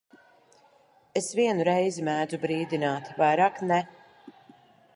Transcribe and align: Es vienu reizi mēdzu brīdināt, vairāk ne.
Es 1.19 1.27
vienu 1.39 1.67
reizi 1.69 2.07
mēdzu 2.09 2.39
brīdināt, 2.47 3.13
vairāk 3.23 3.61
ne. 3.73 3.79